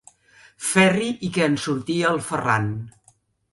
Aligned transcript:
Ferri 0.69 1.09
i 1.27 1.29
que 1.37 1.45
en 1.51 1.59
sortia 1.67 2.09
el 2.15 2.25
Ferran. 2.33 2.69